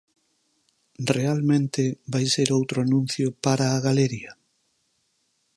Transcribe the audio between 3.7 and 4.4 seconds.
galería?